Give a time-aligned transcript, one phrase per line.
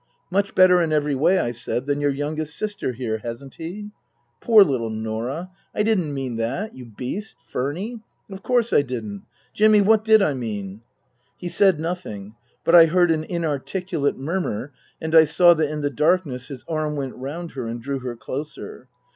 [0.31, 3.91] "Much better in every way," I said," than your youngest sister here, hasn't he?" 11
[4.41, 5.51] Poor little Norah!
[5.75, 8.01] I didn't mean that you beast Furny!
[8.27, 9.25] Of course I didn't.
[9.53, 10.81] Jimmy what did I mean?"
[11.37, 12.33] He said nothing.
[12.63, 16.95] But I heard an inarticulate murmur, and I saw that in the darkness his arm
[16.95, 18.87] went round her and drew her closer.